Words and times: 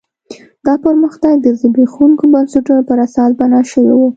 دا 0.65 0.73
پرمختګ 0.85 1.33
د 1.41 1.47
زبېښونکو 1.59 2.23
بنسټونو 2.33 2.81
پر 2.89 2.97
اساس 3.05 3.31
بنا 3.39 3.61
شوی 3.71 3.93
و. 3.97 4.01